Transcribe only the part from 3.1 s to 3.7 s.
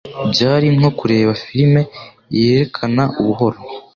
buhoro.